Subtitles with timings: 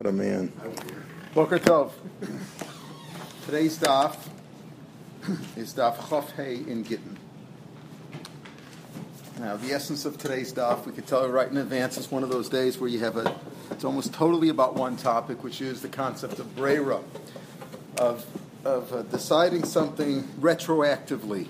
[0.00, 0.52] What a man.
[1.34, 1.90] Boker Tov.
[3.46, 4.16] Today's daf
[5.56, 7.18] is daf Chof Hey in Gittin.
[9.40, 12.22] Now, the essence of today's daf, we could tell you right in advance, is one
[12.22, 13.34] of those days where you have a,
[13.72, 17.00] it's almost totally about one topic, which is the concept of brera,
[17.96, 18.24] of,
[18.64, 21.48] of uh, deciding something retroactively.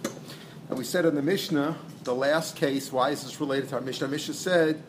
[0.71, 3.83] And we said in the Mishnah, the last case, why is this related to our
[3.83, 4.09] Mishnah?
[4.09, 4.83] Mishnah said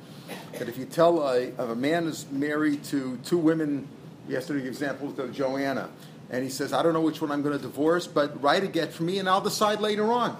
[0.57, 3.87] that if you tell a, a man is married to two women,
[4.27, 5.89] yesterday the example of Joanna,
[6.29, 8.67] and he says, I don't know which one I'm going to divorce, but write a
[8.67, 10.37] get for me and I'll decide later on.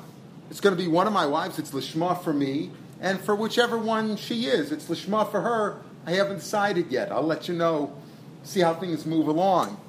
[0.49, 3.77] It's going to be one of my wives, it's Lishma for me, and for whichever
[3.77, 5.81] one she is, it's Lishma for her.
[6.05, 7.11] I haven't decided yet.
[7.11, 7.95] I'll let you know,
[8.43, 9.79] see how things move along.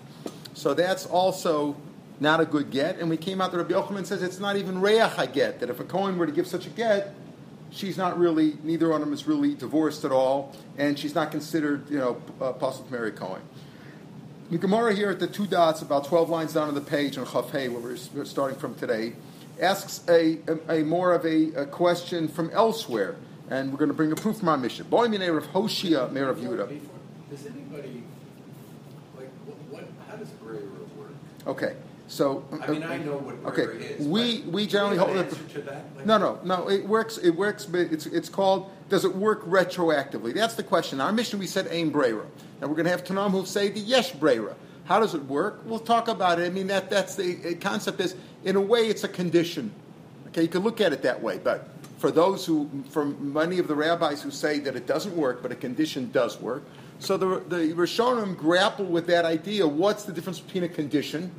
[0.55, 1.77] So that's also
[2.19, 2.99] not a good get.
[2.99, 5.71] And we came out that Rabbi Yochanan says it's not even reach a get, that
[5.71, 7.15] if a Cohen were to give such a get,
[7.71, 11.31] she's not really, neither one of them is really divorced at all, and she's not
[11.31, 13.43] considered, you know, uh, possible to marry Cohen.
[14.51, 17.25] The Gemara here at the two dots, about 12 lines down on the page on
[17.25, 19.13] Chafei, where we're, starting from today,
[19.61, 23.17] asks a, a, a more of a, a, question from elsewhere,
[23.49, 24.87] and we're going to bring a proof from our Mishnah.
[24.87, 26.81] Boy, Minei of Hoshia, Mayor of Yehuda.
[27.31, 28.03] Does anybody,
[29.17, 30.63] like, what, what, how does Brera
[30.97, 31.11] work?
[31.47, 31.77] Okay.
[32.11, 34.05] So I mean, I uh, know what okay, is.
[34.05, 35.49] we we generally hold an that.
[35.51, 35.85] to that?
[35.95, 36.69] Like, No, no, no.
[36.69, 37.19] It works.
[37.19, 37.67] It works.
[37.67, 38.69] But it's it's called.
[38.89, 40.35] Does it work retroactively?
[40.35, 41.01] That's the question.
[41.01, 42.27] Our Mishnah, we said aim brera.
[42.61, 44.57] Now we're going to have Tanam who say the yes brera.
[44.87, 45.61] How does it work?
[45.65, 46.47] We'll talk about it.
[46.47, 48.01] I mean, that that's the concept.
[48.01, 49.71] Is in a way, it's a condition.
[50.29, 51.39] Okay, you can look at it that way.
[51.39, 55.43] But for those who, for many of the rabbis who say that it doesn't work,
[55.43, 56.65] but a condition does work.
[56.99, 59.65] So the the Rishonim grapple with that idea.
[59.65, 61.31] What's the difference between a condition?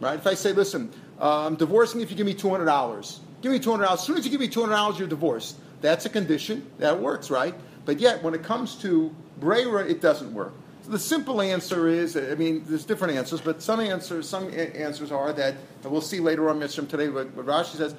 [0.00, 0.14] Right?
[0.18, 3.20] If I say, listen, uh, I'm divorcing if you give me two hundred dollars.
[3.42, 4.00] Give me two hundred dollars.
[4.00, 5.56] As soon as you give me two hundred dollars, you're divorced.
[5.80, 6.68] That's a condition.
[6.78, 7.54] That works, right?
[7.84, 10.52] But yet, when it comes to brera, it doesn't work.
[10.82, 15.10] So the simple answer is, I mean, there's different answers, but some answers, some answers
[15.12, 16.86] are that, and we'll see later on, Mr.
[16.88, 17.94] today, what, what Rashi says,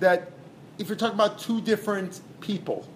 [0.00, 0.32] that
[0.78, 2.86] if you're talking about two different people,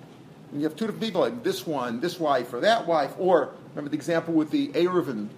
[0.51, 3.53] and you have two different people, like this one, this wife, or that wife, or
[3.71, 5.29] remember the example with the Eruvin,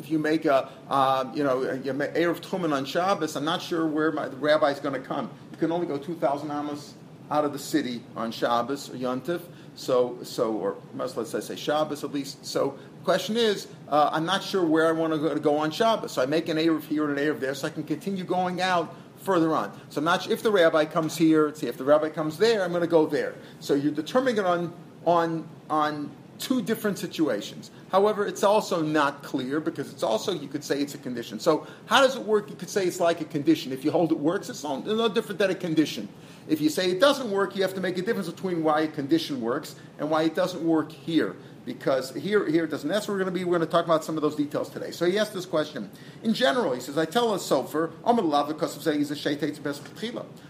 [0.00, 3.62] if you make a, um, you know, you make Erev Tchumen on Shabbos, I'm not
[3.62, 5.30] sure where my, the rabbi is going to come.
[5.52, 6.94] You can only go 2,000 amos
[7.30, 9.42] out of the city on Shabbos or Yontif.
[9.76, 12.44] So, so, or most, let's say Shabbos at least.
[12.44, 15.58] So, the question is, uh, I'm not sure where I want to go, to go
[15.58, 16.12] on Shabbos.
[16.12, 18.60] So I make an Erev here and an Erev there, so I can continue going
[18.60, 19.72] out further on.
[19.90, 22.70] So I'm not if the rabbi comes here, see if the rabbi comes there, I'm
[22.70, 23.34] going to go there.
[23.60, 24.72] So you're determining it on
[25.06, 27.70] on on two different situations.
[27.90, 31.40] However, it's also not clear because it's also, you could say it's a condition.
[31.40, 32.48] So, how does it work?
[32.48, 33.72] You could say it's like a condition.
[33.72, 36.08] If you hold it works, it's no, different than a condition.
[36.48, 38.88] If you say it doesn't work, you have to make a difference between why a
[38.88, 41.36] condition works and why it doesn't work here.
[41.66, 42.88] Because here, here it doesn't.
[42.88, 43.44] That's where we're going to be.
[43.44, 44.92] We're going to talk about some of those details today.
[44.92, 45.90] So he asked this question.
[46.22, 49.10] In general, he says, "I tell a sofer, I'm to love because of saying he's
[49.10, 49.82] a sheitet best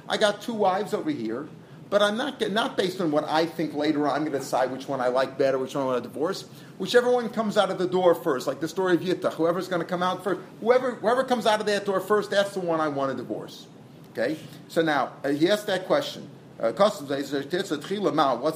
[0.09, 1.49] I got two wives over here
[1.91, 4.15] but I'm not not based on what I think later on.
[4.15, 6.45] I'm going to decide which one I like better, which one I want to divorce.
[6.79, 9.83] Whichever one comes out of the door first, like the story of Yittach, whoever's going
[9.83, 12.81] to come out first, whoever whoever comes out of that door first, that's the one
[12.81, 13.67] I want to divorce.
[14.13, 14.39] Okay.
[14.69, 16.31] So now uh, he asked that question.
[16.59, 16.99] Uh, what's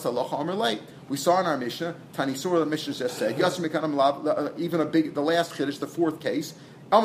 [0.03, 0.83] the late?
[1.09, 5.15] We saw in our Mishnah, Tani Surah, the Mishnah just said, uh, even a big,
[5.15, 6.55] the last Kiddush, the fourth case,
[6.93, 6.97] Eh,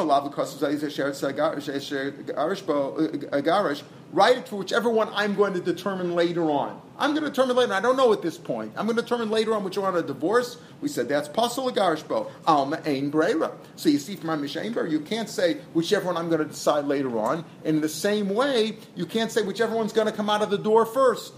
[3.32, 3.76] eh, eh,
[4.12, 6.82] write it for whichever one I'm going to determine later on.
[6.98, 7.74] I'm going to determine later.
[7.74, 8.74] I don't know at this point.
[8.76, 10.58] I'm going to determine later on which one to divorce.
[10.82, 13.52] We said that's pasul agarishbo alma ein brera.
[13.76, 16.86] So you see from our mishaimber, you can't say whichever one I'm going to decide
[16.86, 17.46] later on.
[17.64, 20.50] And in the same way, you can't say whichever one's going to come out of
[20.50, 21.34] the door first.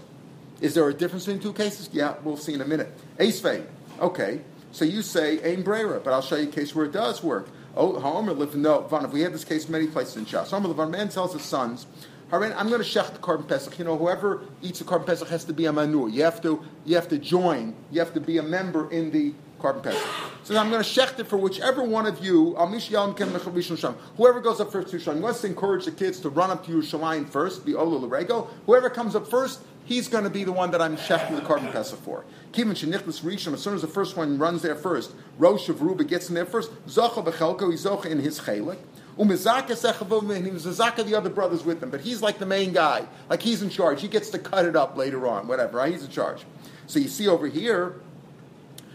[0.60, 1.90] Is there a difference between two cases?
[1.92, 2.92] Yeah, we'll see in a minute.
[3.18, 3.44] Ace
[4.00, 4.40] Okay,
[4.72, 7.48] so you say ein brera, but I'll show you a case where it does work.
[7.76, 8.82] Oh, Homer lived no.
[8.82, 10.50] Van, we had this case many places in Shas.
[10.50, 10.90] Homer lived.
[10.90, 11.86] Man tells his sons,
[12.30, 13.78] I'm going to shech the korban pesach.
[13.78, 16.08] You know, whoever eats a korban pesach has to be a manur.
[16.08, 17.74] You have to, you have to join.
[17.90, 20.02] You have to be a member in the korban pesach.
[20.44, 22.54] So I'm going to shecht it for whichever one of you.
[22.56, 25.22] Whoever goes up first to Yerushalayim.
[25.22, 27.64] Let's encourage the kids to run up to Yerushalayim first.
[27.64, 28.48] Be Olu Larego.
[28.66, 31.70] Whoever comes up first, he's going to be the one that I'm shechting the korban
[31.70, 32.24] pesach for.
[32.52, 33.54] Kivin shenichlis rishon.
[33.54, 36.44] As soon as the first one runs there first, Rosh of Ruba gets in there
[36.46, 36.72] first.
[36.86, 37.70] Zocha bechelko.
[37.70, 38.78] He's zocha in his chelik.
[39.18, 42.72] Umizaka Sechavim, and he was the other brothers with him, but he's like the main
[42.72, 43.06] guy.
[43.28, 44.00] Like he's in charge.
[44.00, 45.92] He gets to cut it up later on, whatever, right?
[45.92, 46.44] He's in charge.
[46.86, 48.00] So you see over here,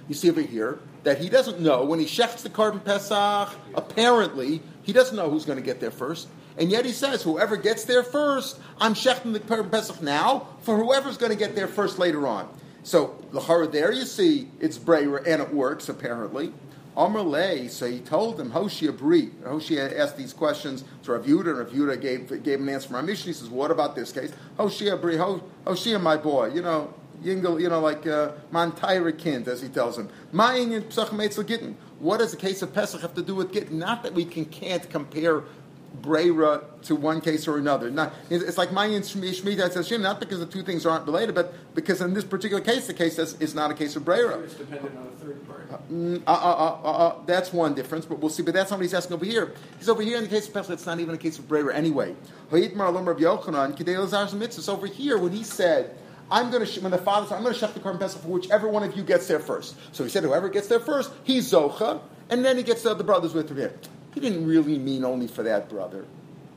[0.07, 4.61] you see over here, that he doesn't know when he shechts the korban pesach, apparently,
[4.83, 6.27] he doesn't know who's going to get there first.
[6.57, 10.77] And yet he says, whoever gets there first, I'm shechting the korban pesach now for
[10.77, 12.49] whoever's going to get there first later on.
[12.83, 16.53] So the horror there, you see, it's brayer and it works apparently.
[16.95, 19.27] Amalei, so he told him, Hoshia Bri.
[19.43, 22.95] Hoshia asked these questions to Rav Yehuda, and Rav Yehuda gave, gave an answer from
[22.95, 23.27] our Mishnah.
[23.27, 24.31] He says, what about this case?
[24.57, 26.91] Hoshia Bri, Hoshia, my boy, you know,
[27.23, 30.09] Yingel, you know, like uh, Mantira kind, as he tells him.
[30.33, 31.77] Ma'in Pesach Gittin.
[31.99, 33.79] What does the case of Pesach have to do with Gittin?
[33.79, 35.43] Not that we can, can't compare
[36.01, 37.89] Brera to one case or another.
[37.89, 41.53] Not, it's like Mayan Shemitah says Shem, not because the two things aren't related, but
[41.73, 44.39] because in this particular case, the case says it's not a case of Brera.
[44.39, 45.63] It's dependent on a third party.
[45.71, 48.43] Uh, mm, uh, uh, uh, uh, that's one difference, but we'll see.
[48.43, 49.53] But that's not what he's asking over here.
[49.79, 51.75] He's over here in the case of Pesach, it's not even a case of Brera
[51.75, 52.15] anyway.
[52.51, 52.79] It's
[54.69, 55.97] over here when he said,
[56.29, 58.27] I'm going to, when the father said, I'm going to shut the korban pesach for
[58.27, 59.75] whichever one of you gets there first.
[59.93, 63.03] So he said, whoever gets there first, he's Zocha, and then he gets the other
[63.03, 63.71] brothers with him.
[64.13, 66.05] He didn't really mean only for that brother.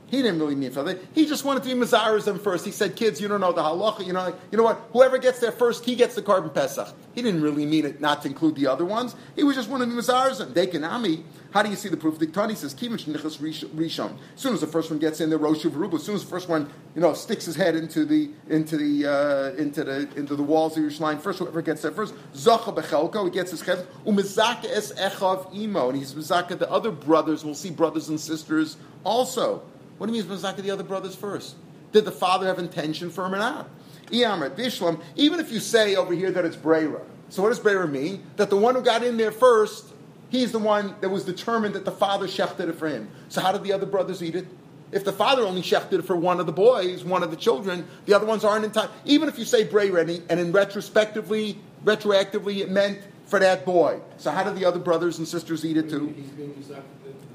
[0.07, 0.99] He didn't really mean for that.
[1.13, 2.65] He just wanted to be Mazaris them first.
[2.65, 4.05] He said, kids, you don't know the halacha.
[4.05, 4.81] You know, you know what?
[4.91, 6.89] Whoever gets there first, he gets the korban pesach.
[7.13, 9.15] He didn't really mean it not to include the other ones.
[9.37, 10.53] He was just wanting to be Mazaris them.
[10.53, 11.23] Dekanami.
[11.51, 12.17] How do you see the proof?
[12.17, 14.17] The Tani says, Kivich Nichas Rishon.
[14.35, 16.29] As soon as the first one gets in the Rosh Rubu, as soon as the
[16.29, 20.37] first one, you know, sticks his head into the into the uh, into the into
[20.37, 23.85] the walls of Yerushalayim, first whoever gets there first, Zacha Bechelko, he gets his head,
[24.05, 28.77] Umizaka es Echav Imo, and he's Mizaka the other brothers, we'll see brothers and sisters
[29.03, 29.61] also.
[29.97, 31.55] What do you mean Mizaka the other brothers first?
[31.91, 33.69] Did the father have intention for him or not?
[34.09, 38.23] Bishlam, even if you say over here that it's Brera, so what does Brera mean?
[38.37, 39.90] That the one who got in there first
[40.31, 43.09] He's the one that was determined that the father shechted it for him.
[43.27, 44.47] So how did the other brothers eat it?
[44.93, 47.85] If the father only shechted it for one of the boys, one of the children,
[48.05, 48.89] the other ones aren't in time.
[49.03, 53.99] Even if you say bray ready, and in retrospectively, retroactively, it meant for that boy.
[54.17, 56.13] So how did the other brothers and sisters eat it too?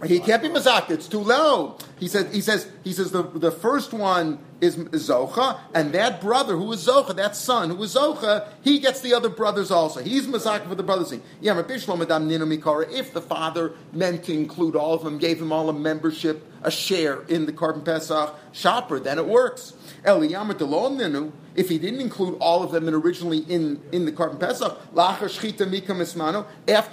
[0.06, 0.90] He can't be mazak.
[0.90, 1.78] It's too low.
[1.98, 2.32] He says.
[2.34, 2.70] He says.
[2.82, 7.36] He says the, the first one is zocha, and that brother who is zocha, that
[7.36, 10.02] son who is zocha, he gets the other brothers also.
[10.02, 11.12] He's mazak for the brothers.
[11.12, 11.20] If
[13.12, 17.22] the father meant to include all of them, gave them all a membership, a share
[17.22, 19.74] in the korban pesach shopper, then it works.
[20.04, 25.26] If he didn't include all of them in originally in, in the korban pesach, after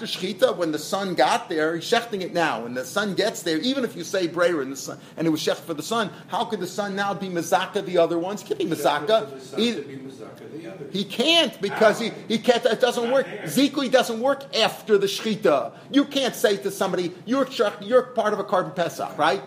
[0.05, 2.63] shchita, when the son got there, he's shechting it now.
[2.63, 5.29] When the son gets there, even if you say brayer and the son, and it
[5.29, 8.41] was shecht for the son, how could the son now be mazaka the other ones?
[8.41, 9.57] He can't be mazaka.
[9.57, 12.65] He, he can't because he, he can't.
[12.65, 13.27] It doesn't work.
[13.43, 15.73] Zikui doesn't work after the shchita.
[15.91, 17.47] You can't say to somebody, "You're
[17.81, 19.41] you're part of a korban pesach, right?"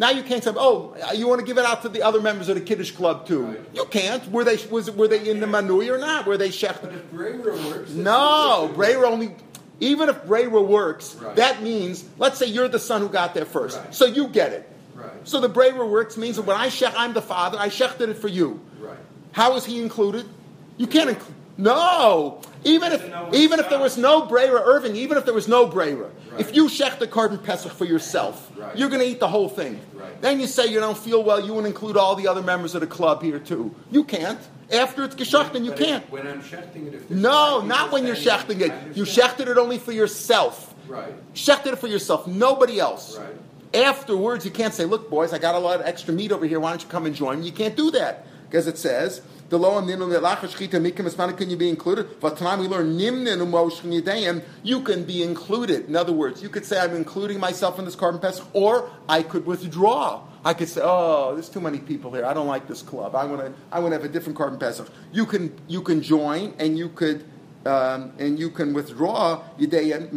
[0.00, 2.48] Now you can't say, oh, you want to give it out to the other members
[2.48, 3.42] of the Kiddush club too.
[3.42, 3.60] Right.
[3.74, 4.26] You can't.
[4.32, 6.26] Were they was were they in the manui or not?
[6.26, 6.80] Were they shech?
[6.80, 9.34] But if works, no, Brera only.
[9.78, 11.36] Even if Brera works, right.
[11.36, 13.94] that means let's say you're the son who got there first, right.
[13.94, 14.70] so you get it.
[15.00, 15.28] Right.
[15.28, 17.58] So the Brera works means that when I shech, I'm the father.
[17.58, 18.60] I shechted it for you.
[18.78, 18.96] Right.
[19.32, 20.26] How is he included?
[20.76, 21.34] You can't include.
[21.60, 25.66] No, even if even if there was no Brera Irving, even if there was no
[25.66, 26.40] Brera, right.
[26.40, 28.74] if you shech the korban pesach for yourself, right.
[28.76, 29.78] you're going to eat the whole thing.
[29.92, 30.22] Right.
[30.22, 32.74] Then you say you don't feel well, you want to include all the other members
[32.74, 33.74] of the club here too.
[33.90, 34.40] You can't.
[34.72, 36.08] After it's geschachten, you can't.
[36.10, 38.96] When I'm shechting it, no, not when you're shechting it.
[38.96, 40.74] You shechted it only for yourself.
[40.88, 41.12] Right.
[41.34, 43.18] Shechted it for yourself, nobody else.
[43.18, 43.34] Right.
[43.72, 46.58] Afterwards, you can't say, "Look, boys, I got a lot of extra meat over here.
[46.58, 49.58] Why don't you come and join me?" You can't do that because it says the
[49.58, 52.20] lo and ninu lelach shchita mikim esmana can you be included?
[52.20, 54.42] But tonight we learn umoshchen yedayim.
[54.62, 55.88] You can be included.
[55.88, 59.22] In other words, you could say I'm including myself in this korban pesach, or I
[59.22, 60.22] could withdraw.
[60.44, 62.24] I could say, oh, there's too many people here.
[62.24, 63.14] I don't like this club.
[63.14, 63.52] I want to.
[63.70, 64.88] I want to have a different korban pesach.
[65.12, 67.24] You can you can join and you could
[67.66, 70.12] um, and you can withdraw Yidei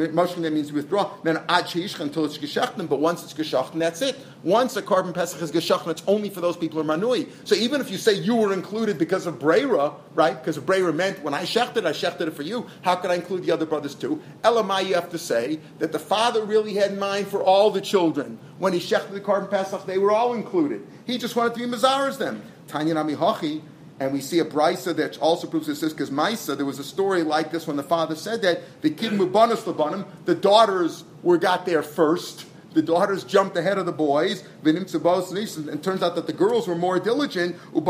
[0.51, 1.11] means withdraw.
[1.23, 4.15] Then ad until it's geschachten, but once it's geschachten, that's it.
[4.43, 7.29] Once a korban pesach is geschachten, it's only for those people who are manui.
[7.43, 10.37] So even if you say you were included because of breira, right?
[10.37, 12.67] Because breira meant when I shechted, I shechted it for you.
[12.81, 14.21] How could I include the other brothers too?
[14.43, 17.81] Elamai, you have to say that the father really had in mind for all the
[17.81, 19.85] children when he shechted the korban pesach.
[19.85, 20.85] They were all included.
[21.05, 22.41] He just wanted to be mazaras them.
[22.67, 23.15] Tanya Nami.
[24.03, 27.23] And we see a brisa that also proves this because Maisa, there was a story
[27.23, 31.65] like this when the father said that the kid Mubanas Labanim, the daughters were got
[31.65, 36.67] there first the daughters jumped ahead of the boys, and turns out that the girls
[36.67, 37.85] were more diligent, and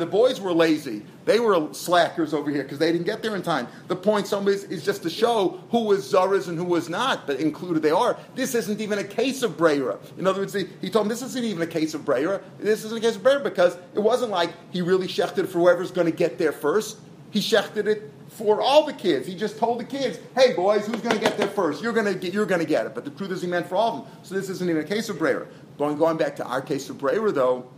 [0.00, 1.02] the boys were lazy.
[1.24, 3.68] They were slackers over here because they didn't get there in time.
[3.88, 7.38] The point is, is just to show who was Zaras and who was not, but
[7.38, 8.16] included they are.
[8.34, 9.98] This isn't even a case of Brera.
[10.16, 12.40] In other words, he, he told him this isn't even a case of Brera.
[12.58, 15.90] This isn't a case of Brera because it wasn't like he really shechted for whoever's
[15.90, 16.98] going to get there first.
[17.30, 19.26] He shechted it for all the kids.
[19.26, 21.82] He just told the kids, "Hey, boys, who's going to get there first?
[21.82, 22.32] You're going to get.
[22.32, 24.12] You're going to get it." But the truth is, he meant for all of them.
[24.22, 25.48] So this isn't even a case of Breyer.
[25.76, 27.68] Going going back to our case of Breyer, though,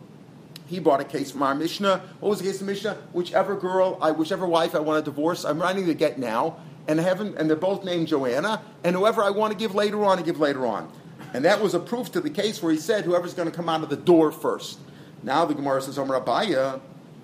[0.66, 2.02] he brought a case from our Mishnah.
[2.20, 2.96] What was the case of Mishnah?
[3.12, 7.00] Whichever girl, I, whichever wife I want to divorce, I'm writing to get now, and
[7.00, 10.22] haven't, and they're both named Joanna, and whoever I want to give later on, I
[10.22, 10.90] give later on.
[11.32, 13.68] And that was a proof to the case where he said whoever's going to come
[13.68, 14.78] out of the door first.
[15.22, 16.80] Now the Gemara says, Omer Abaya,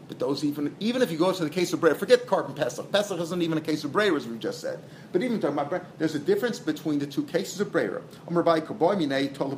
[0.09, 2.91] but those even even if you go to the case of Breyer, forget Korban Pesach.
[2.93, 4.83] Pesach isn't even a case of Breyer, as we just said.
[5.13, 8.03] But even talking about Breyer, there's a difference between the two cases of Breyer.
[9.35, 9.57] Told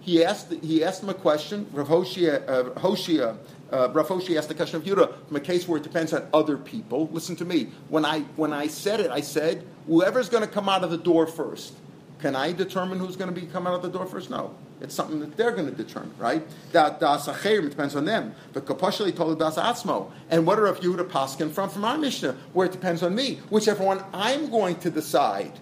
[0.00, 1.66] he asked, he asked him a question.
[1.72, 3.36] Rav Hoshia, uh, Hoshia,
[3.70, 6.26] uh, Rav Hoshia asked the question of Yudah from a case where it depends on
[6.32, 7.08] other people.
[7.12, 7.68] Listen to me.
[7.88, 10.98] When I, when I said it, I said, whoever's going to come out of the
[10.98, 11.74] door first.
[12.20, 14.30] Can I determine who's going to be come out of the door first?
[14.30, 14.54] No.
[14.80, 16.42] It's something that they're going to determine, right?
[16.72, 18.34] That uh, it depends on them.
[18.52, 20.10] But kapashali told das atzmo.
[20.30, 21.68] And what are Rav Yehuda Paskin from?
[21.68, 23.40] From our Mishnah, where it depends on me.
[23.50, 25.52] Whichever one I'm going to decide.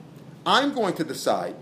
[0.47, 1.57] I'm going to decide.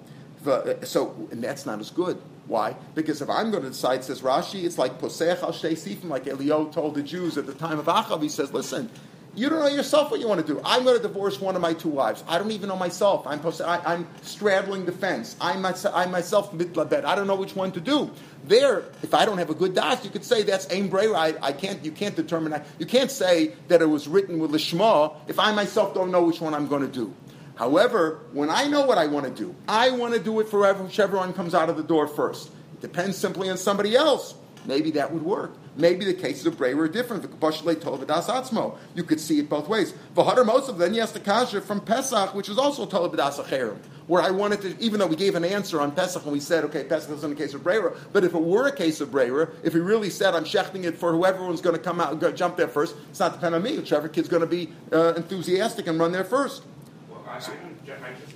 [0.46, 2.20] Uh, so, and that's not as good.
[2.46, 2.76] Why?
[2.94, 6.66] Because if I'm going to decide, says Rashi, it's like Posech al Sifim, like Elio
[6.66, 8.22] told the Jews at the time of Achav.
[8.22, 8.88] He says, listen,
[9.36, 10.60] you don't know yourself what you want to do.
[10.64, 12.24] I'm going to divorce one of my two wives.
[12.26, 13.26] I don't even know myself.
[13.26, 15.36] I'm, I, am straddling the fence.
[15.40, 17.04] I'm, myself, I'm myself mitlabed.
[17.04, 18.10] I don't know which one to do.
[18.44, 20.90] There, if I don't have a good das, you could say that's aim.
[20.94, 21.84] I, I, can't.
[21.84, 22.62] You can't determine.
[22.78, 26.40] You can't say that it was written with lishma if I myself don't know which
[26.40, 27.12] one I'm going to do.
[27.56, 30.72] However, when I know what I want to do, I want to do it for
[30.74, 32.48] whichever one comes out of the door first.
[32.74, 34.34] It depends simply on somebody else.
[34.66, 35.52] Maybe that would work.
[35.76, 37.22] Maybe the cases of Bray were different.
[37.22, 39.94] You could see it both ways.
[40.14, 44.30] most of then yes, the kasha from Pesach, which is also Tolabadas Acherim, where I
[44.30, 47.10] wanted to, even though we gave an answer on Pesach and we said, okay, Pesach
[47.10, 49.74] is in the case of Breyer, but if it were a case of Breyer, if
[49.74, 52.56] we really said I'm shechting it for whoever one's going to come out and jump
[52.56, 53.78] there first, it's not dependent on me.
[53.78, 56.62] Whichever kid's going to be uh, enthusiastic and run there first.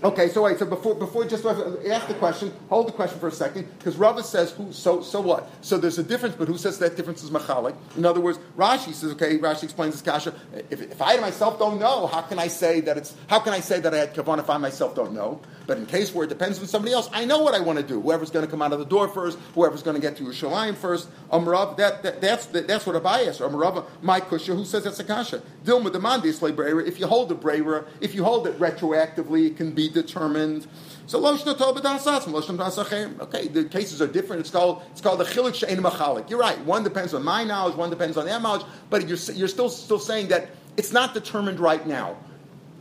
[0.02, 0.58] Okay, so wait.
[0.58, 4.22] So before before just ask the question, hold the question for a second, because Rava
[4.22, 4.72] says who.
[4.72, 5.50] So so what?
[5.60, 7.74] So there's a difference, but who says that difference is machalik?
[7.96, 9.38] In other words, Rashi says, okay.
[9.38, 10.34] Rashi explains this kasha.
[10.70, 13.14] If, if I myself don't know, how can I say that it's?
[13.26, 15.40] How can I say that I had kavan if I myself don't know?
[15.66, 17.84] But in case where it depends on somebody else, I know what I want to
[17.84, 18.00] do.
[18.00, 20.76] Whoever's going to come out of the door first, whoever's going to get to Yerushalayim
[20.76, 21.08] first.
[21.30, 23.38] Um, Amrav, that, that, that's that, that's what Abai is.
[23.38, 25.42] Amrav, um, my kusha, who says that's a kasha?
[25.64, 28.58] Dilma demandis le If you hold the breira, if you hold it
[28.90, 30.66] retroactively, it can be determined.
[31.06, 31.38] So Okay,
[33.48, 34.40] the cases are different.
[34.40, 36.30] It's called it's called the chilik she'en machalik.
[36.30, 36.58] You're right.
[36.64, 37.74] One depends on my knowledge.
[37.74, 38.64] One depends on their knowledge.
[38.90, 42.16] But you're you're still still saying that it's not determined right now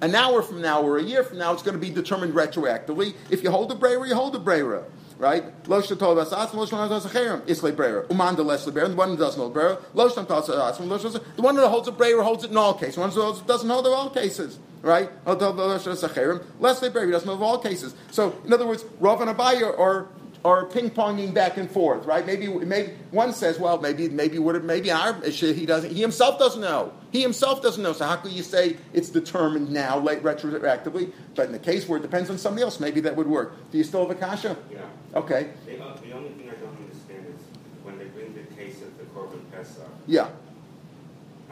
[0.01, 3.16] an hour from now or a year from now, it's going to be determined retroactively.
[3.30, 4.86] If you hold a brera, you hold a brera.
[5.18, 5.44] Right?
[5.68, 7.48] Lo shetol basas, lo shlam das acherem.
[7.50, 8.06] Islay brera.
[8.10, 8.88] Uman de lesle brera.
[8.88, 9.78] The one that doesn't hold brera.
[9.94, 11.36] Lo tas atzim.
[11.36, 12.96] The one that holds a brera holds it in all cases.
[12.96, 14.60] The one that doesn't hold it in all cases.
[14.81, 15.09] Right?
[15.25, 17.95] Leslie Berry doesn't hold all cases.
[18.12, 20.07] So, in other words, Rav and Abaya are
[20.43, 22.25] or ping ponging back and forth, right?
[22.25, 26.39] Maybe, maybe one says, well, maybe, maybe would it, maybe our he doesn't, he himself
[26.39, 26.93] doesn't know.
[27.12, 27.93] He himself doesn't know.
[27.93, 31.12] So how could you say it's determined now, late retroactively?
[31.36, 33.53] But in the case where it depends on somebody else, maybe that would work.
[33.71, 34.55] Do you still have a kasha?
[34.71, 34.79] Yeah.
[35.15, 35.50] Okay.
[35.65, 37.41] The, uh, the only thing I don't understand is
[37.83, 39.88] when they bring the case of the Korban Pesach.
[40.07, 40.29] Yeah.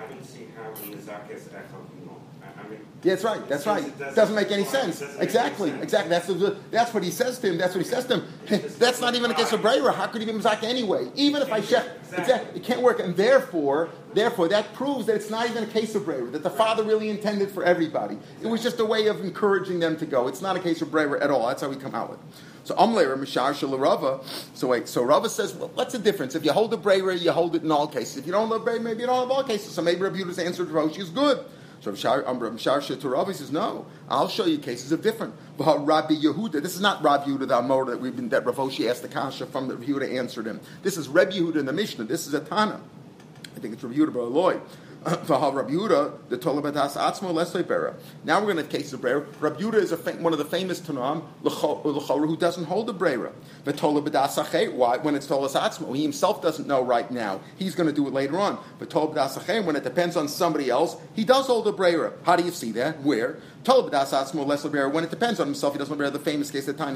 [0.10, 1.98] I see how Zakes Echad
[3.04, 3.48] yeah, that's right.
[3.48, 3.84] That's right.
[3.86, 5.02] It doesn't, doesn't make any sense.
[5.20, 5.70] Exactly.
[5.70, 5.84] Sense.
[5.84, 6.10] Exactly.
[6.10, 7.58] That's, the, that's what he says to him.
[7.58, 8.64] That's what he says to him.
[8.80, 9.94] that's not even a case of Breira.
[9.94, 11.10] How could he be Mizak anyway?
[11.16, 12.60] Even if I check, exactly.
[12.60, 13.00] it can't work.
[13.00, 16.50] And therefore, therefore, that proves that it's not even a case of Breira, that the
[16.50, 18.18] father really intended for everybody.
[18.42, 20.28] It was just a way of encouraging them to go.
[20.28, 21.48] It's not a case of Breira at all.
[21.48, 22.20] That's how we come out with
[22.67, 24.21] So Amleir Mishar Shalarava.
[24.53, 26.36] So wait, so Rava says, well, what's the difference?
[26.36, 28.17] If you hold a Breira, you hold it in all cases.
[28.17, 29.74] If you don't hold a Breira, maybe you don't have all cases.
[29.74, 31.45] So maybe Rabbi Yudah's answer to Roshi is good.
[31.79, 35.33] So Rav Shar um, Shetaravi says, no, I'll show you cases of different.
[35.57, 38.57] But Rabbi Yehuda, this is not Rabbi Yehuda, the Amor that we've been, that Rav
[38.57, 40.59] Hoshi asked the Kasha from the Yehuda answered him.
[40.83, 42.03] This is Rabbi Yehuda in the Mishnah.
[42.03, 42.81] This is a Tana.
[43.55, 44.62] I think it's Rabbi Yehuda Bar V'hal
[48.25, 49.25] Now we're going to case of Brera.
[49.39, 53.32] Rabbi Yehuda is fa- one of the famous Tanam, who doesn't hold the Brera.
[53.63, 54.98] Why?
[54.98, 57.42] When it's Tolas Atzmo, he himself doesn't know right now.
[57.58, 58.58] He's going to do it later on.
[58.80, 62.13] But when it depends on somebody else, he does hold the Brera.
[62.24, 63.01] How do you see that?
[63.01, 63.39] Where?
[63.66, 66.94] When it depends on himself, he doesn't bear the famous case of time.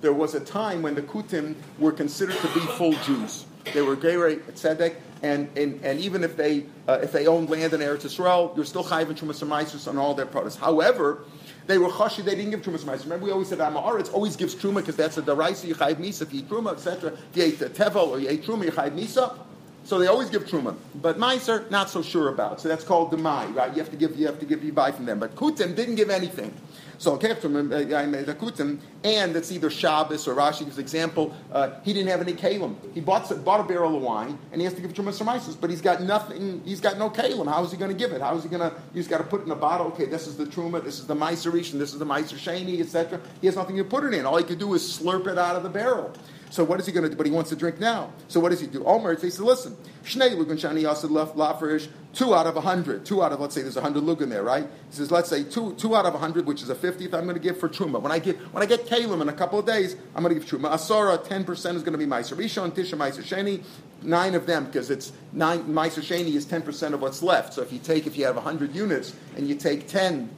[0.00, 3.46] There was a time when the Kutim were considered to be full Jews.
[3.74, 7.72] They were Gerei Tzedek, and, and, and even if they uh, if they owned land
[7.72, 10.56] in Eretz Yisrael, you're still chayv and trumas on all their products.
[10.56, 11.24] However,
[11.66, 14.76] they were chashi, they didn't give trumas Remember, we always said Amaretz always gives truma
[14.76, 17.12] because that's a daraisa, you chayv misa, if you eat truma, etc.
[17.12, 19.36] If you ate tevel or you ate truma, you chayv misa.
[19.84, 22.60] So they always give truma, but meiser not so sure about.
[22.60, 23.70] So that's called demai, right?
[23.72, 25.18] You have to give you have to give you buy from them.
[25.18, 26.52] But kutim didn't give anything.
[26.98, 31.32] So Kutim, and it's either Shabbos or Rashi gives example.
[31.52, 32.74] Uh, he didn't have any kalim.
[32.92, 35.70] He bought bought a barrel of wine, and he has to give Trumas Ramaisis, but
[35.70, 36.60] he's got nothing.
[36.64, 37.46] He's got no kalim.
[37.46, 38.20] How is he going to give it?
[38.20, 38.76] How is he going to?
[38.92, 39.86] He's got to put it in a bottle.
[39.88, 43.20] Okay, this is the truma, this is the and this is the Meiser Shani, etc.
[43.40, 44.26] He has nothing to put it in.
[44.26, 46.12] All he could do is slurp it out of the barrel.
[46.50, 47.16] So what is he going to do?
[47.16, 48.12] But he wants to drink now.
[48.28, 48.84] So what does he do?
[48.84, 53.04] Omer, he says, listen, Shnei Lugan Shani Yasid Lafarish, two out of a hundred.
[53.04, 54.64] Two out of, let's say there's a hundred Lugan there, right?
[54.64, 57.24] He says, let's say two, two out of a hundred, which is a fiftieth, I'm
[57.24, 58.00] going to give for Truma.
[58.00, 60.40] When I get, when I get Kalim in a couple of days, I'm going to
[60.40, 60.70] give Truma.
[60.70, 63.62] Asara, 10% is going to be Meiser Rishon, Tisha Meiser Sheni,
[64.02, 67.54] nine of them, because it's nine, Meiser Sheni is 10% of what's left.
[67.54, 70.30] So if you take, if you have 100 units, and you take 10,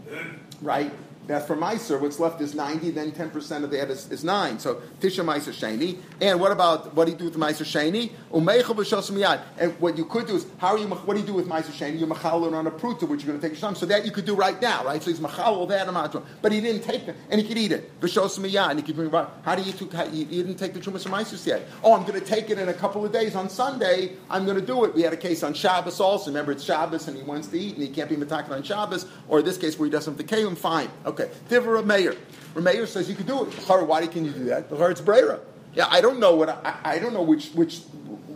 [0.60, 0.92] right?
[1.30, 2.00] That's for Meiser.
[2.00, 4.58] What's left is 90, then 10% of that is, is 9.
[4.58, 5.98] So Tisha Meiser Sheni.
[6.20, 8.10] And what about, what do you do with Meiser Sheni?
[9.56, 11.70] And what you could do is, how are you, what do you do with Meiser
[11.70, 12.00] Sheni?
[12.00, 12.12] You're
[12.56, 13.76] on a pruta, which you're going to take your Sham.
[13.76, 15.00] So that you could do right now, right?
[15.00, 16.16] So he's Machal that amount.
[16.42, 17.92] But he didn't take it, and he could eat it.
[18.00, 21.04] And he could bring about, how do you, how, you, you didn't take the Trumas
[21.04, 21.68] from Meiser yet?
[21.84, 24.16] Oh, I'm going to take it in a couple of days on Sunday.
[24.28, 24.94] I'm going to do it.
[24.96, 26.26] We had a case on Shabbos also.
[26.26, 29.06] Remember, it's Shabbos and he wants to eat and he can't be Matakan on Shabbos.
[29.28, 30.88] Or this case where he doesn't have the Kalim, fine.
[31.06, 31.19] Okay.
[31.48, 32.16] Divrei Meir.
[32.56, 33.52] Meir says you can do it.
[33.52, 34.66] Why can you do that?
[34.70, 35.40] It's Brera.
[35.74, 37.82] Yeah, I don't know what I, I don't know which which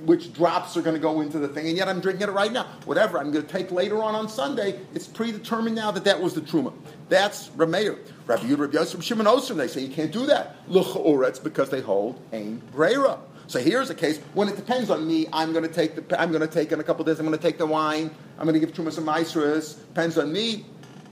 [0.05, 2.53] which drops are going to go into the thing, and yet I'm drinking it right
[2.53, 2.65] now.
[2.85, 6.35] Whatever I'm going to take later on on Sunday, it's predetermined now that that was
[6.35, 6.73] the truma.
[7.09, 7.99] That's Rameir.
[8.27, 10.57] Rabbi Yud, Rabbi Yosef, Shimon Osir, they say you can't do that.
[10.69, 13.19] Or it's because they hold Ain Brera.
[13.47, 15.27] So here's a case when it depends on me.
[15.33, 16.21] I'm going to take the.
[16.21, 17.19] I'm going to take in a couple days.
[17.19, 18.11] I'm going to take the wine.
[18.39, 19.75] I'm going to give trumas some maestras.
[19.75, 20.65] Depends on me.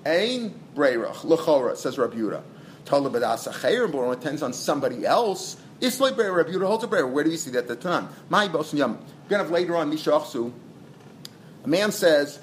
[0.06, 5.56] Ain Brera Lechora says Rabbi when it depends on somebody else.
[5.80, 7.06] Islay Brera Rabbi Yudah holds a Brera.
[7.06, 7.60] Where do you see that?
[7.60, 8.08] at The time.
[8.28, 8.98] My bosun yam.
[9.24, 10.52] We're to have later on Mishachsu.
[11.64, 12.38] A man says,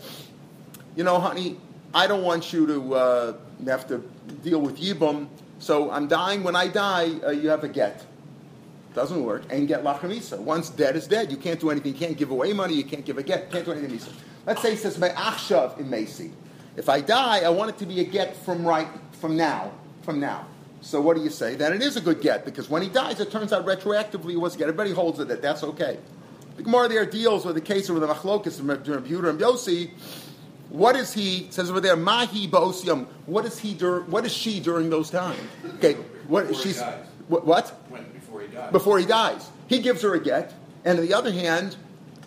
[0.95, 1.57] you know, honey,
[1.93, 3.33] I don't want you to uh,
[3.65, 3.99] have to
[4.43, 5.27] deal with Yibum,
[5.59, 6.43] so I'm dying.
[6.43, 8.05] When I die, uh, you have a get.
[8.93, 9.43] Doesn't work.
[9.49, 10.39] And get lachamisa.
[10.39, 11.31] Once dead is dead.
[11.31, 11.93] You can't do anything.
[11.93, 12.73] You can't give away money.
[12.73, 13.51] You can't give a get.
[13.51, 14.01] Can't do anything.
[14.45, 16.31] Let's say he says me'achshav in Macy.
[16.75, 19.71] If I die, I want it to be a get from right from now.
[20.03, 20.45] From now.
[20.81, 21.55] So what do you say?
[21.55, 24.37] Then it is a good get because when he dies, it turns out retroactively it
[24.37, 24.63] was a get.
[24.69, 25.99] Everybody holds it that that's okay.
[26.55, 29.91] The Gemara there deals with the case of the machlokas of Yehuda and Yossi.
[30.69, 31.47] What is he?
[31.49, 33.07] Says over there, mahi ba'osyam.
[33.25, 33.73] What is he?
[33.73, 35.39] Dur, what is she during those times?
[35.75, 35.93] Okay,
[36.27, 37.05] what Before she's he dies.
[37.27, 37.45] what?
[37.45, 37.69] what?
[37.89, 38.71] When, before he dies.
[38.71, 39.49] before he dies.
[39.67, 40.53] He gives her a get,
[40.85, 41.75] and on the other hand,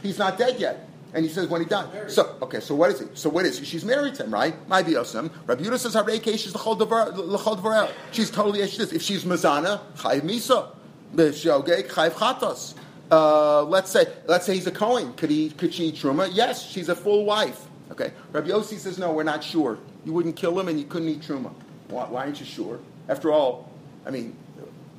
[0.02, 0.88] he's not dead yet.
[1.14, 2.10] And he says when he died.
[2.10, 3.06] So okay, so what is he?
[3.14, 3.64] So what is he?
[3.64, 4.54] She's married to him, right?
[4.68, 5.30] My biosam.
[5.46, 7.90] Rabbi Yudah says Harei she's l'chol.
[8.12, 8.92] She's totally as she is.
[8.92, 10.74] If she's mazana, chayiv misa.
[11.14, 12.74] Okay, chayiv chatos.
[13.10, 15.12] Uh, let's say let's say he's a Cohen.
[15.14, 16.30] Could he could she eat truma?
[16.32, 17.68] Yes, she's a full wife.
[17.90, 18.10] Okay.
[18.32, 19.78] Rabbi Yossi says no, we're not sure.
[20.06, 21.52] You wouldn't kill him and you couldn't eat truma.
[21.88, 22.80] Why, why aren't you sure?
[23.06, 23.70] After all,
[24.06, 24.34] I mean,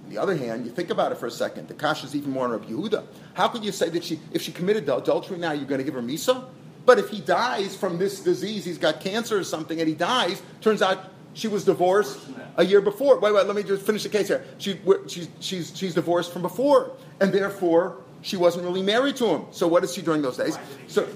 [0.04, 1.68] on the other hand, you think about it for a second.
[1.68, 3.06] The kasha is even more on Rabbi Yehuda.
[3.34, 5.94] How could you say that she, if she committed adultery now, you're going to give
[5.94, 6.46] her misa?
[6.86, 10.42] But if he dies from this disease, he's got cancer or something, and he dies,
[10.60, 12.20] turns out she was divorced
[12.58, 13.20] a year before.
[13.20, 14.44] Wait, wait, let me just finish the case here.
[14.58, 19.46] She, she's, she's, she's divorced from before, and therefore she wasn't really married to him.
[19.52, 20.58] So what is she during those days?
[20.88, 21.08] So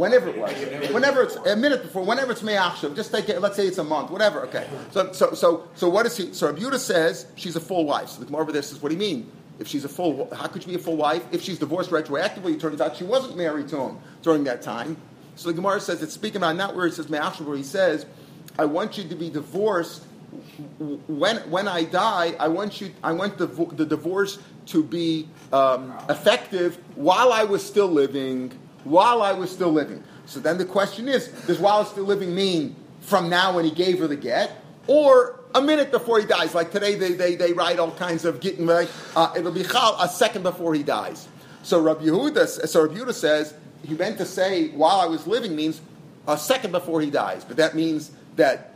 [0.00, 0.52] whenever it was,
[0.92, 3.40] whenever it's a minute before, whenever it's me'achshav, just take it.
[3.40, 4.40] Let's say it's a month, whatever.
[4.46, 4.66] Okay.
[4.92, 6.32] So, so, so, so what is he?
[6.32, 8.08] So Abuda says she's a full wife.
[8.08, 9.30] So the Gemara over there says, what do you mean?
[9.58, 11.22] If she's a full, how could she be a full wife?
[11.32, 14.96] If she's divorced retroactively, it turns out she wasn't married to him during that time.
[15.36, 18.06] So the Gemara says it's speaking about not where it says me'achshav, where he says,
[18.58, 20.06] I want you to be divorced
[20.78, 25.92] when when I die, I want you, I want the, the divorce to be um,
[26.08, 28.56] effective while I was still living.
[28.84, 30.02] While I was still living.
[30.26, 33.64] So then the question is: Does while I was still living mean from now when
[33.64, 34.52] he gave her the get,
[34.86, 36.54] or a minute before he dies?
[36.54, 39.96] Like today, they, they, they write all kinds of getting like uh, it'll be chal
[40.00, 41.28] a second before he dies.
[41.62, 45.54] So Rabbi Yehuda, so Rabbi Yehuda says he meant to say while I was living
[45.54, 45.80] means
[46.26, 48.69] a second before he dies, but that means that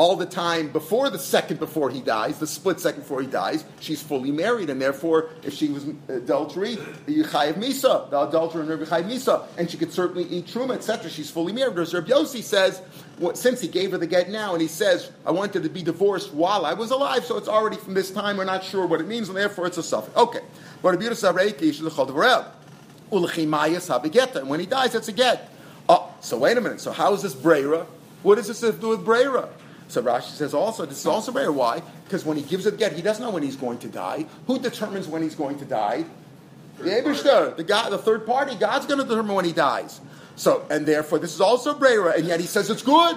[0.00, 3.66] all the time before the second before he dies, the split second before he dies,
[3.80, 9.04] she's fully married, and therefore, if she was adultery, Yechayev Misa, the adulterer and Yechayev
[9.04, 11.10] Misa, and she could certainly eat truma, etc.
[11.10, 11.74] She's fully married.
[11.74, 12.80] Whereas Rabbi Yossi says,
[13.34, 16.32] since he gave her the get now, and he says, I wanted to be divorced
[16.32, 18.38] while I was alive, so it's already from this time.
[18.38, 20.16] We're not sure what it means, and therefore it's a suffix.
[20.16, 20.40] Okay,
[20.80, 20.94] but.
[20.94, 21.02] And
[24.48, 25.50] when he dies, it's a get.
[25.90, 26.80] Oh, so wait a minute.
[26.80, 27.86] So how is this Brera?
[28.22, 29.50] What does this have to do with Brera?
[29.90, 32.92] So Rashi says also, this is also very why, because when he gives a get,
[32.92, 34.24] he doesn't know when he's going to die.
[34.46, 36.04] Who determines when he's going to die?
[36.78, 38.54] The the God, the third party.
[38.54, 40.00] God's going to determine when he dies.
[40.36, 43.16] So, and therefore, this is also Brera, and yet he says it's good.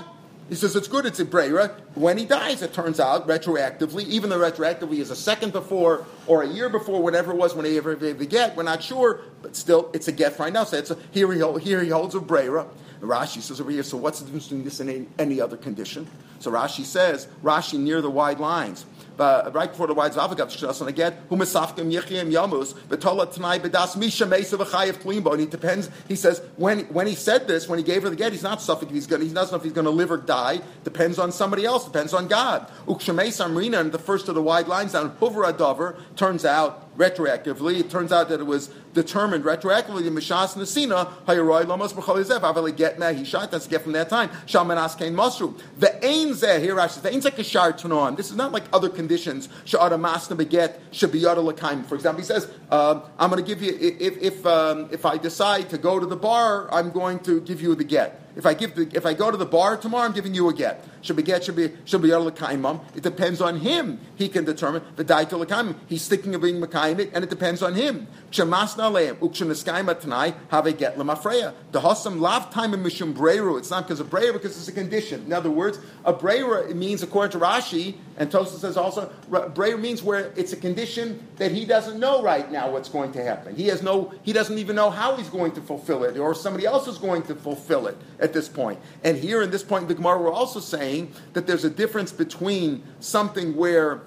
[0.49, 1.05] He says it's good.
[1.05, 1.69] It's a Brera.
[1.95, 6.43] When he dies, it turns out retroactively, even though retroactively is a second before or
[6.43, 9.21] a year before, whatever it was when he ever gave the get, we're not sure,
[9.41, 10.63] but still, it's a get right now.
[10.63, 12.67] So it's a, here he hold- here he holds a brera.
[13.03, 13.84] Rashi says over here.
[13.84, 16.08] So what's the difference between this and any, any other condition?
[16.39, 18.86] So Rashi says Rashi near the wide lines.
[19.15, 23.95] But right before the wide zavagav shas again, hu mesafkim yichim yamus betola tnai bedas
[23.95, 25.32] misha mesa v'chayev tlimbo.
[25.32, 25.89] And he depends.
[26.08, 28.62] He says when when he said this, when he gave her the get, he's not
[28.62, 28.91] suffering.
[28.91, 29.21] He's going.
[29.21, 30.62] He doesn't know if he's going to live or die.
[30.84, 31.83] Depends on somebody else.
[31.86, 32.69] Depends on God.
[32.88, 37.79] Ukshemes amrina and the first of the wide lines down huvra dover turns out retroactively.
[37.79, 42.75] It turns out that it was determined retroactively in Mishas Nesina, Hayaroi Lomos B'cholizev, Avali
[42.75, 44.29] get me, he shot, that's get from that time.
[44.45, 45.60] Shalmanas Kain Masru.
[45.79, 48.15] The Ein Zeh, here Rashi the Ein's like a Tunon.
[48.15, 51.86] This is not like other conditions, Sha'ara Masna Beget, Shabiyada Lakaim.
[51.86, 55.17] For example, he says, uh, I'm going to give you, if, if, um, if I
[55.17, 58.19] decide to go to the bar, I'm going to give you the get.
[58.36, 60.53] If I give the, if I go to the bar tomorrow, I'm giving you a
[60.53, 60.84] get.
[61.01, 62.10] Should be get, should be should be.
[62.12, 63.99] It depends on him.
[64.15, 65.75] He can determine the daito lekaimam.
[65.88, 68.08] He's thinking of being mekaimit, and it depends on him.
[68.32, 71.54] Chemasna leim ukshanaskaima tanai have a get lemafreya.
[71.72, 73.58] The hosam lav time in mishum breiru.
[73.58, 75.24] It's not because of breiru, because it's a condition.
[75.26, 80.04] In other words, a breiru means according to Rashi and Tosa says also breiru means
[80.04, 83.56] where it's a condition that he doesn't know right now what's going to happen.
[83.56, 84.13] He has no.
[84.24, 87.24] He doesn't even know how he's going to fulfill it, or somebody else is going
[87.24, 88.80] to fulfill it at this point.
[89.04, 92.12] And here in this point in the Gemara, we're also saying that there's a difference
[92.12, 94.02] between something where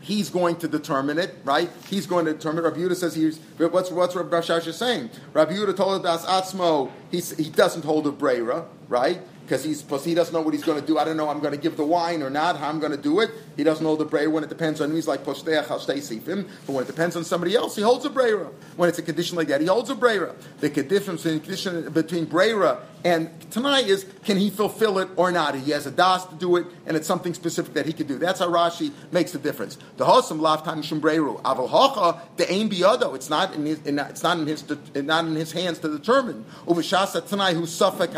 [0.00, 1.70] he's going to determine it, right?
[1.88, 2.64] He's going to determine.
[2.64, 5.10] Rabbi Yehuda says he's what's what's Rabbi Shasha saying?
[5.32, 9.20] Rabbi Yehuda told us Atzmo he he doesn't hold a brera, right?
[9.48, 10.98] Because he's plus he doesn't know what he's going to do.
[10.98, 11.30] I don't know.
[11.30, 12.58] I'm going to give the wine or not.
[12.58, 13.30] How I'm going to do it.
[13.56, 14.96] He doesn't know the brera when it depends on him.
[14.96, 16.46] He's like posteach sifim.
[16.66, 18.50] But when it depends on somebody else, he holds a brera.
[18.76, 20.34] When it's a condition like that, he holds a brera.
[20.60, 25.54] The difference between condition between brera and tonight is can he fulfill it or not?
[25.54, 28.18] He has a das to do it, and it's something specific that he could do.
[28.18, 29.78] That's how Rashi makes the difference.
[29.96, 33.14] The hosam laftam shembreru aval hocha the aim biyado.
[33.14, 33.80] It's not in his.
[33.86, 34.64] It's not in his.
[34.94, 36.44] Not in his hands to determine.
[36.66, 38.12] Uvashasa tanai who suffik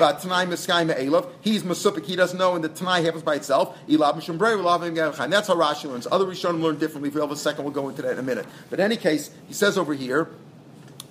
[0.00, 1.30] tanai miskai me'elav.
[1.40, 2.04] He's masupik.
[2.04, 3.78] He doesn't know, and the tanai happens by itself.
[3.88, 6.06] Ilab shembreru lavim That's how Rashi learns.
[6.10, 7.08] Other Rishonim learn differently.
[7.08, 8.46] If we have a second, we'll go into that in a minute.
[8.68, 10.28] But in any case, he says over here.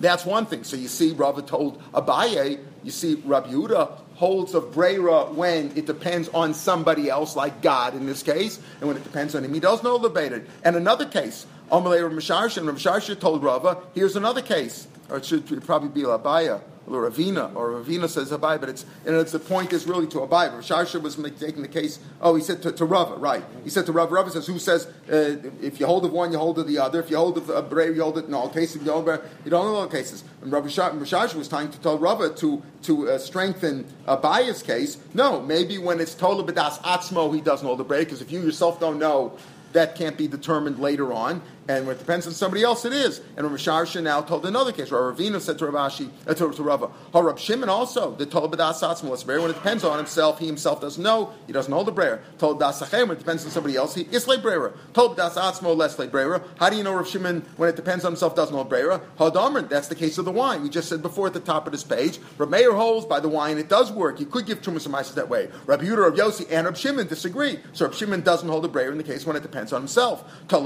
[0.00, 0.64] That's one thing.
[0.64, 5.86] So you see, Rava told Abaye, you see, Rabbi Yehuda holds of Brera when it
[5.86, 9.52] depends on somebody else, like God in this case, and when it depends on him,
[9.52, 10.46] he does know debated.
[10.64, 15.24] And another case, Amalei Rav and Rav Misharsha told Rava, here's another case, or it
[15.24, 19.38] should probably be Abaya, or Ravina, or Ravina says Abai, but it's and it's the
[19.38, 20.50] point is really to Abai.
[20.50, 21.98] Rav was taking the case.
[22.20, 23.44] Oh, he said to, to Rava, right?
[23.64, 24.14] He said to Rava.
[24.14, 27.00] Rava says, who says uh, if you hold of one, you hold of the other.
[27.00, 28.82] If you hold of a brave, you hold it in all cases.
[28.82, 30.24] You hold of you don't in all cases.
[30.42, 34.98] And Rav was trying to tell Rava to to uh, strengthen Abai's case.
[35.14, 38.40] No, maybe when it's told b'das atzmo, he doesn't hold the brave because if you
[38.40, 39.36] yourself don't know
[39.72, 41.42] that can't be determined later on.
[41.68, 43.20] And when it depends on somebody else, it is.
[43.36, 44.90] And Rav Sharsha now told another case.
[44.90, 48.82] Rav Ravina said to Ravashi, uh, to, to Rava, Rav Shimon also, the told B'das
[48.82, 52.22] Atzmo, when it depends on himself, he himself doesn't know, he doesn't hold the brayer.
[52.38, 54.74] Told Das when it depends on somebody else, he is brayer.
[54.94, 56.42] Told B'das Atzmo, less brayer.
[56.58, 59.00] How do you know Rav Shimon, when it depends on himself, doesn't hold brayer?
[59.18, 60.62] Hadomer, that's the case of the wine.
[60.62, 63.28] We just said before at the top of this page, Rav Meir holds by the
[63.28, 64.18] wine, it does work.
[64.18, 65.48] You could give Trumas and Mises that way.
[65.66, 67.60] Rav Yehuda, Rav Yossi, and Rav Shimon disagree.
[67.74, 70.24] So Rav Shimon doesn't hold the brayer in the case when it depends on himself.
[70.48, 70.64] Told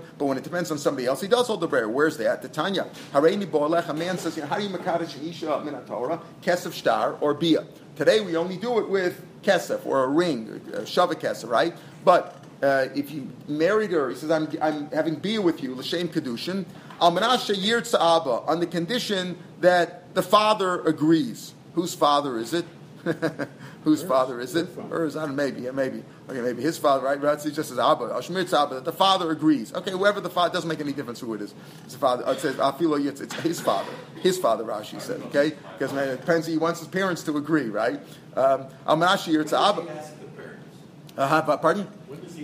[0.00, 1.88] B'das but when it depends on somebody else, he does hold the brayer.
[1.88, 2.42] Where's that?
[2.42, 2.86] The Tanya.
[3.12, 7.34] Hareini Boalech, a man says, how do you Makadish Isha min Torah, Kesef Star, or
[7.34, 7.66] Bia?
[7.96, 11.74] Today we only do it with Kesef, or a ring, a Shava Kesef, right?
[12.04, 16.08] But uh, if you married her, he says, I'm, I'm having Bia with you, L'Shem
[16.08, 16.64] Kedushin,
[17.00, 21.54] Almanasha Yir Abba, on the condition that the father agrees.
[21.74, 22.66] Whose father is it?
[23.84, 24.68] Whose father is it?
[24.90, 26.04] Hers, I don't maybe, yeah, maybe.
[26.28, 27.20] Okay, maybe his father, right?
[27.20, 27.40] Right?
[27.42, 29.74] He just says Abba, Ashmir's Abba, the father agrees.
[29.74, 31.52] Okay, whoever the father, doesn't make any difference who it is.
[31.84, 33.90] It's the father, it says, Afilo, it's, it's his father.
[34.20, 35.56] His father, Rashi said, okay?
[35.72, 38.00] Because man, it depends, he wants his parents to agree, right?
[38.36, 39.82] Um, Almanashi, it's Abba.
[41.16, 41.86] Uh, pardon?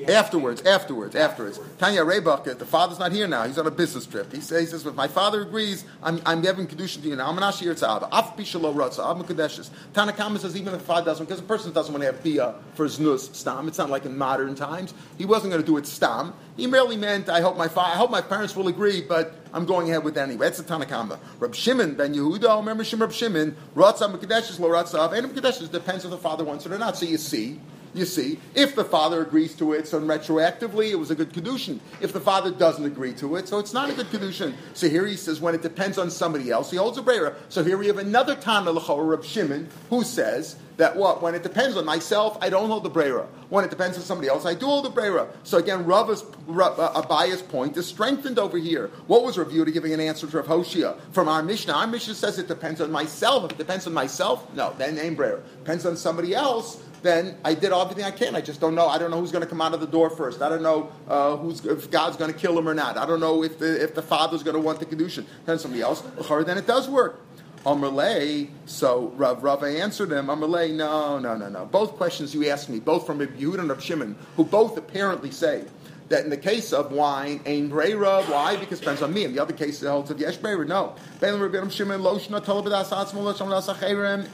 [0.09, 1.59] Afterwards, afterwards, afterwards.
[1.79, 3.45] Tanya Rebach, the father's not here now.
[3.45, 4.33] He's on a business trip.
[4.33, 7.29] He says, he says if my father agrees, I'm, I'm giving Kedusha to you now.
[7.29, 8.09] I'm not Shir Tzaba.
[8.13, 9.71] Af Bishalo Ratza, Av Mekadeshes.
[9.95, 12.55] Tanakama says, even if the father doesn't, because a person doesn't want to have Bia
[12.75, 13.69] for his nus, stam.
[13.69, 14.95] It's not like in modern times.
[15.17, 16.35] He wasn't going to do it stam.
[16.57, 19.65] He merely meant, I hope my fa- I hope my parents will agree, but I'm
[19.65, 20.47] going ahead with it anyway.
[20.47, 21.19] That's the Tanakama.
[21.39, 25.13] Rab Shimon ben Yehuda, remember Shimon Rab Shimon, Ratza Mekadeshes Lo Ratza, Av.
[25.13, 26.97] And depends if the father wants it or not.
[26.97, 27.61] So you see,
[27.95, 31.81] You see, if the father agrees to it, so retroactively it was a good kedushin.
[32.01, 34.55] If the father doesn't agree to it, so it's not a good kedushin.
[34.75, 37.35] So here he says when it depends on somebody else, he holds a brera.
[37.49, 41.43] So here we have another Tana L'chor, Reb Shimon, who says that what when it
[41.43, 43.27] depends on myself, I don't hold the brera.
[43.49, 45.29] When it depends on somebody else, I do hold the brera.
[45.43, 48.91] So again, Rava's Rav, uh, Abaya's point is strengthened over here.
[49.07, 51.73] What was Rav Yehuda giving an answer to Rav Hoshia from our Mishnah?
[51.73, 53.45] Our Mishnah says it depends on myself.
[53.47, 55.41] If it depends on myself, no, then name brera.
[55.59, 58.35] Depends on somebody else then I did everything I can.
[58.35, 58.89] I just don't know.
[58.89, 60.43] I don't know who's going to come out of the door first.
[60.43, 62.97] I don't know uh, who's if God's going to kill him or not.
[62.97, 65.25] I don't know if the if the father's going to want the kedushin.
[65.47, 66.03] Then somebody else.
[66.29, 67.21] Then it does work.
[67.65, 71.67] Amalei, so Rav Rava answered him, Amalei, no, no, no, no.
[71.67, 75.65] Both questions you asked me, both from Yehuda and Rav Shimon, who both apparently say
[76.09, 78.57] that in the case of wine, ain breira, why?
[78.57, 79.25] Because it depends on me.
[79.25, 80.67] In the other case, it holds of yesh breira.
[80.67, 80.95] No.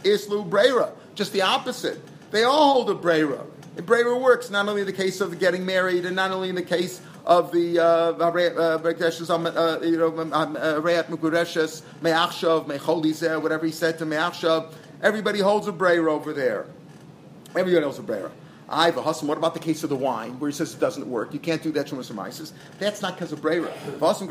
[0.05, 0.92] Islu.
[1.14, 2.00] Just the opposite.
[2.35, 3.47] They all hold a breira.
[3.79, 6.57] A breira works not only in the case of getting married and not only in
[6.57, 13.70] the case of the uh, uh, uh, you know Reat Mekureshes Me'achshav Mecholizeh, whatever he
[13.70, 14.73] said to Me'achshav.
[15.01, 16.66] Everybody holds a brayer over there.
[17.51, 18.33] Everybody holds a brayer.
[18.68, 19.29] I have a hustle.
[19.29, 21.35] What about the case of the wine, where he says it doesn't work?
[21.35, 22.53] You can't do that to Mr.
[22.79, 23.70] That's not because of Brera.
[23.85, 24.31] They told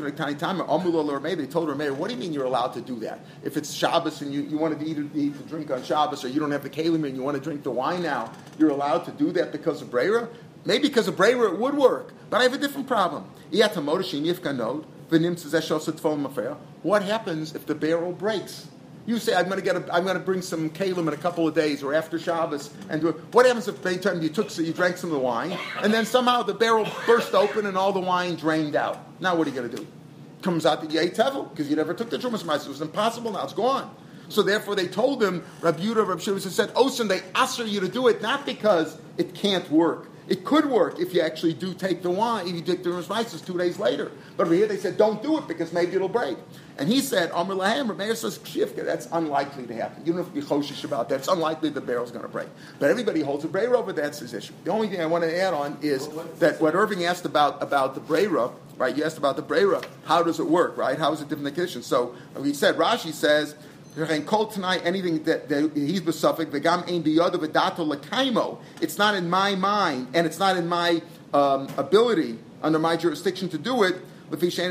[1.68, 3.20] Rameir, what do you mean you're allowed to do that?
[3.44, 6.40] If it's Shabbos and you, you want to eat, eat drink on Shabbos, or you
[6.40, 9.12] don't have the kalim and you want to drink the wine now, you're allowed to
[9.12, 10.28] do that because of Brera?
[10.64, 13.26] Maybe because of Brera it would work, but I have a different problem.
[16.82, 18.68] What happens if the barrel breaks?
[19.06, 21.16] You say I'm going to get a, I'm going to bring some kalim in a
[21.16, 23.16] couple of days or after Shabbos and do it.
[23.32, 25.92] What happens if by time you took so you drank some of the wine and
[25.92, 28.98] then somehow the barrel burst open and all the wine drained out?
[29.20, 29.86] Now what are you going to do?
[30.40, 33.32] Comes out that you ate tevel because you never took the trumas It was impossible.
[33.32, 33.94] Now it's gone.
[34.28, 37.88] So therefore, they told him, Rabbi Yudah, Rabbi Shimon said, Osin, they ask you to
[37.88, 42.02] do it not because it can't work, it could work if you actually do take
[42.02, 44.10] the wine, if you take the Rishmaisis two days later.
[44.36, 46.38] But over here they said, don't do it because maybe it'll break.
[46.78, 50.04] And he said, Amr Lahem, Meir says, Shifka, that's unlikely to happen.
[50.04, 51.16] You don't have to be choshish about that.
[51.20, 52.48] It's unlikely the barrel's going to break.
[52.78, 54.54] But everybody holds a brayer over, that's his issue.
[54.64, 56.08] The only thing I want to add on is
[56.38, 58.96] that what Irving asked about, about the brayer, right?
[58.96, 60.98] You asked about the brayer, how does it work, right?
[60.98, 61.82] How is it different than the condition?
[61.82, 63.54] So we said, Rashi says,
[63.96, 68.58] anything that, that he's besuffic, v'gam ein biyada v'dato lekaimo.
[68.80, 71.02] It's not in my mind, and it's not in my
[71.32, 73.96] um, ability under my jurisdiction to do it.
[74.30, 74.64] And that's a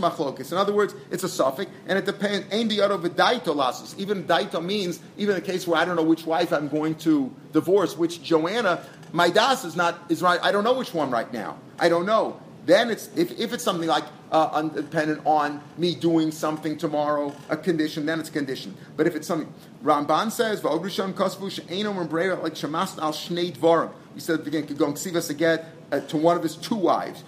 [0.00, 0.52] machlokus.
[0.52, 2.46] In other words, it's a suffix, and it depends.
[2.48, 3.98] Biyado.
[3.98, 6.96] Even daito means even in a case where I don't know which wife I'm going
[6.96, 10.40] to divorce, which Joanna, my das is not is right.
[10.42, 11.56] I don't know which one right now.
[11.78, 12.40] I don't know.
[12.66, 17.56] Then it's if, if it's something like uh, dependent on me doing something tomorrow, a
[17.56, 18.76] condition, then it's a condition.
[18.96, 21.96] But if it's something, Ramban says, "Va'obrishon kosvu she'enom
[22.42, 25.60] like shemas al shnei dvarim." He said again, going sivas again
[25.92, 27.22] uh, to one of his two wives.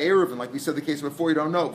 [0.00, 1.30] Eruvin, like we said the case before.
[1.30, 1.68] You don't know.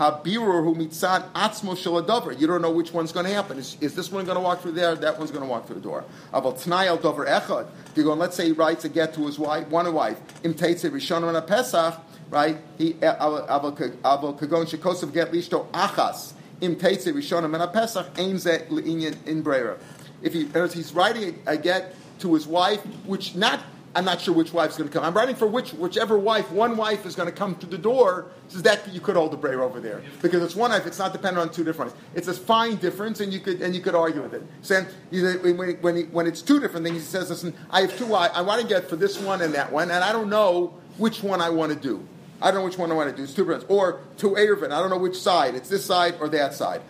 [0.00, 2.40] Habirur who mitzad atzmo shaladavar.
[2.40, 3.58] You don't know which one's going to happen.
[3.58, 4.94] Is, is this one going to walk through there?
[4.94, 6.04] That one's going to walk through the door.
[6.32, 7.66] Aval tnayal dover echad.
[7.90, 10.18] If you go, let's say he writes a get to his wife, one wife.
[10.42, 12.56] Im teitze rishon on pesach, right?
[12.78, 16.32] He aval kagon shekosav get lishto achas.
[16.62, 19.76] Im teitze rishon on pesach aims at in brera.
[20.22, 23.60] If he, he's writing a get to his wife, which not
[23.94, 25.04] I'm not sure which wife's going to come.
[25.04, 26.50] I'm writing for which, whichever wife.
[26.52, 28.26] One wife is going to come to the door.
[28.48, 30.86] Says that you could hold the brayer over there because it's one wife.
[30.86, 31.92] It's not dependent on two different.
[32.14, 34.42] It's a fine difference, and you could and you could argue with it.
[34.62, 38.14] So when when, he, when it's two different things, he says, "Listen, I have two.
[38.14, 41.22] I want to get for this one and that one, and I don't know which
[41.22, 42.06] one I want to do."
[42.42, 43.22] I don't know which one I want to do.
[43.22, 43.66] It's two friends.
[43.68, 44.72] Or to Ervin.
[44.72, 45.54] I don't know which side.
[45.54, 46.80] It's this side or that side.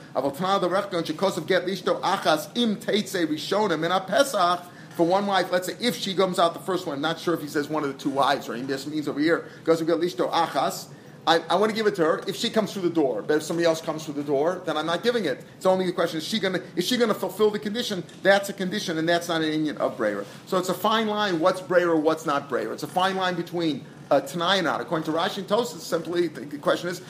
[5.01, 7.33] For one wife, let's say if she comes out the first one, I'm not sure
[7.33, 9.79] if he says one of the two wives or he just means over here, goes
[9.79, 10.89] to lishto achas.
[11.27, 13.23] I, I, want to give it to her if she comes through the door.
[13.23, 15.43] But if somebody else comes through the door, then I'm not giving it.
[15.57, 18.05] It's only the question: Is she going to is she going to fulfill the condition?
[18.23, 20.27] That's a condition, and that's not an Indian of brayer.
[20.45, 21.41] So it's a fine line.
[21.41, 21.97] What's brayer?
[21.97, 22.71] What's not brayer?
[22.75, 24.83] It's a fine line between uh, Tanai and not.
[24.83, 27.01] According to Rashi and Tosas, simply the question is: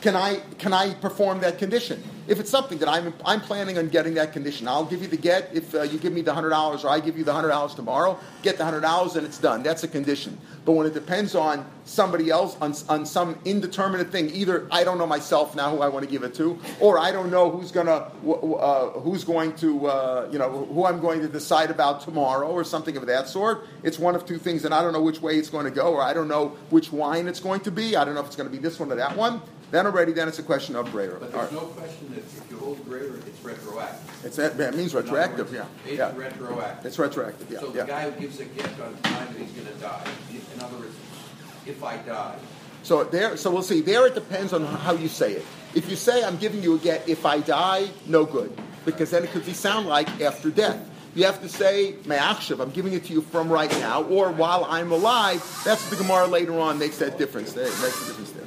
[0.00, 2.02] can I can I perform that condition?
[2.26, 5.16] If it's something that I'm I'm planning on getting that condition, I'll give you the
[5.16, 5.50] get.
[5.52, 7.74] If uh, you give me the hundred dollars, or I give you the hundred dollars
[7.74, 9.62] tomorrow, get the hundred dollars and it's done.
[9.62, 10.38] That's a condition.
[10.64, 14.98] But when it depends on somebody else, on, on some indeterminate thing, either I don't
[14.98, 17.72] know myself now who I want to give it to, or I don't know who's
[17.72, 22.48] gonna uh, who's going to uh, you know who I'm going to decide about tomorrow,
[22.48, 23.66] or something of that sort.
[23.82, 25.94] It's one of two things, and I don't know which way it's going to go,
[25.94, 27.96] or I don't know which wine it's going to be.
[27.96, 30.12] I don't know if it's going to be this one or that one Then already,
[30.12, 31.18] then it's a question of Brera.
[31.20, 34.24] But there's no question that if you hold Brera, it's retroactive.
[34.24, 36.12] It's, that means retroactive, yeah, It's yeah.
[36.16, 36.86] retroactive.
[36.86, 37.86] It's retroactive, yeah, So the yeah.
[37.86, 40.04] guy who gives a gift on time that he's gonna die,
[40.54, 40.96] in other words,
[41.66, 42.36] if I die,
[42.82, 43.80] So there, so we'll see.
[43.80, 45.44] There, it depends on how you say it.
[45.74, 48.50] If you say, "I'm giving you a get," if I die, no good,
[48.84, 50.78] because then it could be sound like after death.
[51.14, 54.64] You have to say, "Me'achshav," I'm giving it to you from right now, or while
[54.68, 55.42] I'm alive.
[55.64, 57.54] That's the Gemara later on makes that difference.
[57.54, 58.39] Makes the difference there.